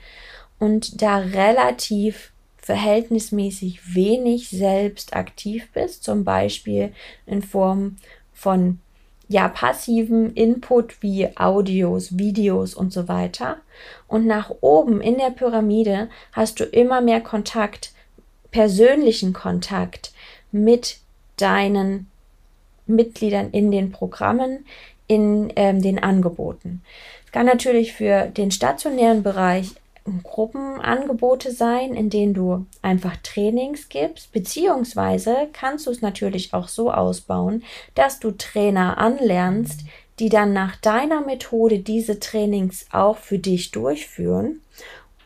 und 0.58 1.02
da 1.02 1.18
relativ 1.18 2.32
verhältnismäßig 2.56 3.94
wenig 3.94 4.48
selbst 4.48 5.14
aktiv 5.14 5.68
bist, 5.72 6.02
zum 6.02 6.24
Beispiel 6.24 6.92
in 7.26 7.42
Form 7.42 7.96
von 8.32 8.80
ja, 9.28 9.48
passiven 9.48 10.32
Input 10.34 11.02
wie 11.02 11.36
Audios, 11.36 12.16
Videos 12.16 12.74
und 12.74 12.92
so 12.92 13.08
weiter. 13.08 13.58
Und 14.06 14.26
nach 14.26 14.52
oben 14.60 15.00
in 15.00 15.18
der 15.18 15.30
Pyramide 15.30 16.08
hast 16.32 16.60
du 16.60 16.64
immer 16.64 17.00
mehr 17.00 17.20
Kontakt, 17.20 17.92
persönlichen 18.50 19.32
Kontakt 19.32 20.12
mit 20.52 20.98
deinen 21.36 22.10
Mitgliedern 22.86 23.50
in 23.50 23.70
den 23.70 23.92
Programmen, 23.92 24.64
in 25.06 25.52
ähm, 25.56 25.82
den 25.82 26.02
Angeboten. 26.02 26.82
Es 27.24 27.32
kann 27.32 27.46
natürlich 27.46 27.92
für 27.92 28.26
den 28.26 28.50
stationären 28.50 29.22
Bereich 29.22 29.74
Gruppenangebote 30.22 31.50
sein, 31.50 31.94
in 31.94 32.10
denen 32.10 32.34
du 32.34 32.66
einfach 32.82 33.16
Trainings 33.22 33.88
gibst, 33.88 34.32
beziehungsweise 34.32 35.48
kannst 35.52 35.86
du 35.86 35.90
es 35.90 36.00
natürlich 36.00 36.54
auch 36.54 36.68
so 36.68 36.92
ausbauen, 36.92 37.64
dass 37.94 38.20
du 38.20 38.30
Trainer 38.30 38.98
anlernst, 38.98 39.80
die 40.18 40.28
dann 40.28 40.52
nach 40.52 40.76
deiner 40.76 41.20
Methode 41.20 41.80
diese 41.80 42.20
Trainings 42.20 42.86
auch 42.92 43.16
für 43.16 43.38
dich 43.38 43.72
durchführen. 43.72 44.60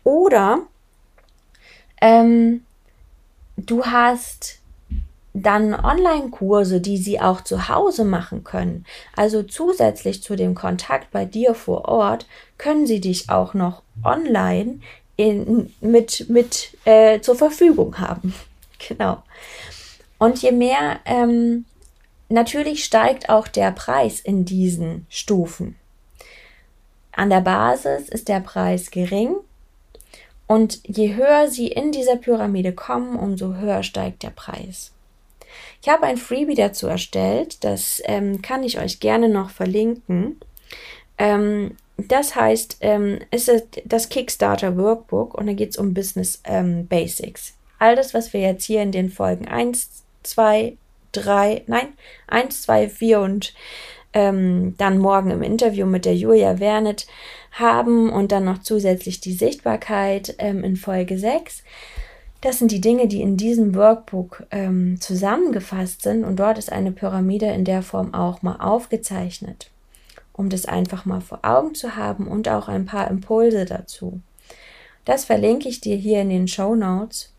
Oder 0.03 0.61
ähm, 2.01 2.65
du 3.67 3.85
hast 3.85 4.61
dann 5.33 5.75
Online-Kurse, 5.75 6.81
die 6.81 6.97
sie 6.97 7.21
auch 7.21 7.43
zu 7.43 7.69
Hause 7.69 8.05
machen 8.05 8.43
können. 8.43 8.85
Also 9.15 9.43
zusätzlich 9.43 10.23
zu 10.23 10.35
dem 10.35 10.55
Kontakt 10.55 11.11
bei 11.13 11.25
dir 11.25 11.55
vor 11.55 11.87
Ort 11.87 12.27
können 12.59 12.87
sie 12.87 13.01
dich 13.01 13.31
auch 13.31 13.55
noch 13.55 13.83
online 14.05 14.81
in, 15.17 15.73
mit, 15.81 16.29
mit 16.29 16.77
äh, 16.85 17.21
zur 17.21 17.37
Verfügung 17.37 17.99
haben. 17.99 18.35
genau. 18.89 19.23
Und 20.19 20.43
je 20.43 20.53
mehr, 20.53 20.99
ähm, 21.05 21.65
natürlich 22.29 22.85
steigt 22.85 23.29
auch 23.29 23.47
der 23.47 23.71
Preis 23.71 24.21
in 24.21 24.45
diesen 24.45 25.07
Stufen. 25.09 25.77
An 27.13 27.31
der 27.31 27.41
Basis 27.41 28.09
ist 28.09 28.29
der 28.29 28.41
Preis 28.41 28.91
gering 28.91 29.37
und 30.51 30.81
je 30.83 31.15
höher 31.15 31.47
sie 31.47 31.69
in 31.69 31.93
dieser 31.93 32.17
Pyramide 32.17 32.73
kommen, 32.73 33.15
umso 33.15 33.55
höher 33.55 33.85
steigt 33.85 34.25
der 34.25 34.31
Preis. 34.31 34.91
Ich 35.81 35.89
habe 35.89 36.03
ein 36.07 36.17
Freebie 36.17 36.57
dazu 36.57 36.89
erstellt, 36.89 37.63
das 37.63 38.03
ähm, 38.05 38.43
kann 38.43 38.65
ich 38.65 38.81
euch 38.81 38.99
gerne 38.99 39.29
noch 39.29 39.51
verlinken. 39.51 40.41
Ähm, 41.19 41.77
das 41.99 42.35
heißt, 42.35 42.79
ähm, 42.81 43.21
es 43.31 43.47
ist 43.47 43.81
das 43.85 44.09
Kickstarter 44.09 44.77
Workbook 44.77 45.35
und 45.35 45.47
da 45.47 45.53
geht 45.53 45.71
es 45.71 45.77
um 45.77 45.95
Business 45.95 46.41
ähm, 46.43 46.89
Basics. 46.89 47.55
All 47.79 47.95
das, 47.95 48.13
was 48.13 48.33
wir 48.33 48.41
jetzt 48.41 48.65
hier 48.65 48.83
in 48.83 48.91
den 48.91 49.09
Folgen 49.09 49.47
1, 49.47 50.03
2, 50.25 50.77
3, 51.13 51.63
nein, 51.69 51.93
1, 52.27 52.63
2, 52.63 52.89
4 52.89 53.21
und 53.21 53.55
ähm, 54.13 54.75
dann 54.79 54.99
morgen 54.99 55.31
im 55.31 55.43
Interview 55.43 55.87
mit 55.87 56.05
der 56.05 56.17
Julia 56.17 56.59
Wernet 56.59 57.07
haben 57.53 58.11
und 58.11 58.33
dann 58.33 58.45
noch 58.45 58.59
zusätzlich 58.59 59.21
die 59.21 59.33
Sichtbarkeit 59.33 60.35
ähm, 60.39 60.65
in 60.65 60.77
Folge 60.77 61.19
6. 61.19 61.63
Das 62.41 62.59
sind 62.59 62.71
die 62.73 62.81
Dinge, 62.81 63.07
die 63.07 63.21
in 63.21 63.37
diesem 63.37 63.75
Workbook 63.75 64.45
ähm, 64.51 64.99
zusammengefasst 65.01 66.03
sind 66.03 66.25
und 66.25 66.37
dort 66.37 66.59
ist 66.59 66.73
eine 66.73 66.91
Pyramide 66.91 67.47
in 67.47 67.65
der 67.65 67.83
Form 67.83 68.15
auch 68.15 68.43
mal 68.43 68.57
aufgezeichnet, 68.57 69.71
um 70.33 70.49
das 70.49 70.65
einfach 70.65 71.05
mal 71.05 71.21
vor 71.21 71.41
Augen 71.43 71.75
zu 71.75 71.97
haben 71.97 72.27
und 72.27 72.49
auch 72.49 72.69
ein 72.69 72.87
paar 72.87 73.11
Impulse 73.11 73.67
dazu. 73.67 74.21
Das 75.05 75.25
verlinke 75.25 75.69
ich 75.69 75.81
dir 75.81 75.97
hier 75.97 76.23
in 76.23 76.31
den 76.31 76.49
Show 76.49 76.75
Notes. 76.75 77.33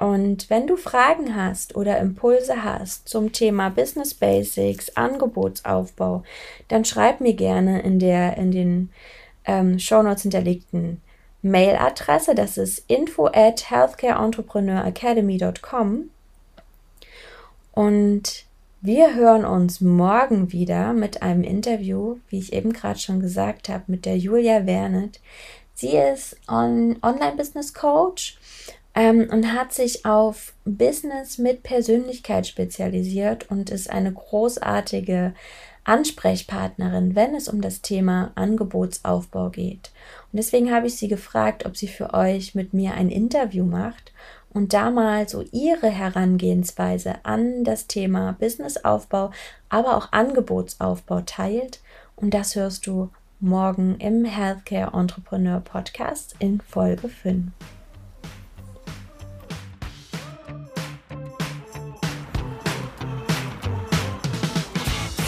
Und 0.00 0.48
wenn 0.48 0.66
du 0.66 0.76
Fragen 0.76 1.36
hast 1.36 1.76
oder 1.76 1.98
Impulse 1.98 2.64
hast 2.64 3.06
zum 3.06 3.32
Thema 3.32 3.68
Business 3.68 4.14
Basics, 4.14 4.96
Angebotsaufbau, 4.96 6.22
dann 6.68 6.86
schreib 6.86 7.20
mir 7.20 7.34
gerne 7.34 7.82
in 7.82 7.98
der 7.98 8.38
in 8.38 8.50
den 8.50 8.88
ähm, 9.44 9.78
Show 9.78 10.02
Notes 10.02 10.22
hinterlegten 10.22 11.02
Mailadresse, 11.42 12.34
das 12.34 12.56
ist 12.56 12.82
info 12.88 13.26
at 13.26 13.70
healthcareentrepreneurs.academy.com. 13.70 16.08
Und 17.72 18.44
wir 18.80 19.14
hören 19.14 19.44
uns 19.44 19.82
morgen 19.82 20.52
wieder 20.52 20.94
mit 20.94 21.22
einem 21.22 21.44
Interview, 21.44 22.16
wie 22.28 22.38
ich 22.38 22.54
eben 22.54 22.72
gerade 22.72 22.98
schon 22.98 23.20
gesagt 23.20 23.68
habe, 23.68 23.84
mit 23.88 24.06
der 24.06 24.16
Julia 24.16 24.64
Wernet. 24.64 25.20
Sie 25.74 25.94
ist 25.96 26.38
on 26.48 26.96
Online-Business 27.02 27.74
Coach 27.74 28.38
ähm, 28.94 29.28
und 29.30 29.52
hat 29.52 29.72
sich 29.72 30.04
auf 30.04 30.54
Business 30.64 31.38
mit 31.38 31.62
Persönlichkeit 31.62 32.46
spezialisiert 32.46 33.50
und 33.50 33.70
ist 33.70 33.90
eine 33.90 34.12
großartige 34.12 35.34
Ansprechpartnerin, 35.84 37.14
wenn 37.14 37.34
es 37.34 37.48
um 37.48 37.60
das 37.60 37.80
Thema 37.80 38.32
Angebotsaufbau 38.34 39.50
geht. 39.50 39.90
Und 40.32 40.36
deswegen 40.36 40.72
habe 40.72 40.86
ich 40.86 40.96
sie 40.96 41.08
gefragt, 41.08 41.66
ob 41.66 41.76
sie 41.76 41.88
für 41.88 42.14
euch 42.14 42.54
mit 42.54 42.74
mir 42.74 42.94
ein 42.94 43.08
Interview 43.08 43.64
macht 43.64 44.12
und 44.52 44.72
da 44.72 44.90
mal 44.90 45.28
so 45.28 45.44
ihre 45.52 45.88
Herangehensweise 45.88 47.24
an 47.24 47.64
das 47.64 47.86
Thema 47.86 48.36
Businessaufbau, 48.38 49.30
aber 49.68 49.96
auch 49.96 50.12
Angebotsaufbau 50.12 51.22
teilt. 51.22 51.80
Und 52.16 52.34
das 52.34 52.56
hörst 52.56 52.86
du 52.86 53.10
morgen 53.38 53.96
im 53.98 54.24
Healthcare 54.24 54.92
Entrepreneur 54.92 55.60
Podcast 55.60 56.36
in 56.40 56.60
Folge 56.60 57.08
5. 57.08 57.52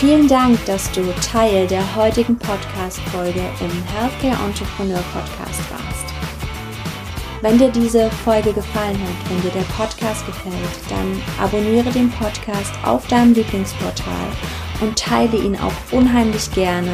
Vielen 0.02 0.26
Dank, 0.26 0.58
dass 0.64 0.90
du 0.90 1.00
Teil 1.20 1.64
der 1.68 1.94
heutigen 1.94 2.36
Podcast-Folge 2.36 3.38
im 3.60 3.70
Healthcare 3.84 4.48
Entrepreneur 4.48 5.00
Podcast 5.12 5.60
warst. 5.70 6.06
Wenn 7.40 7.56
dir 7.56 7.70
diese 7.70 8.10
Folge 8.10 8.52
gefallen 8.52 8.98
hat, 9.00 9.30
wenn 9.30 9.42
dir 9.42 9.50
der 9.50 9.72
Podcast 9.72 10.26
gefällt, 10.26 10.56
dann 10.88 11.22
abonniere 11.40 11.88
den 11.92 12.10
Podcast 12.10 12.72
auf 12.84 13.06
deinem 13.06 13.32
Lieblingsportal 13.34 14.26
und 14.80 14.98
teile 14.98 15.36
ihn 15.36 15.56
auch 15.56 15.92
unheimlich 15.92 16.50
gerne 16.50 16.90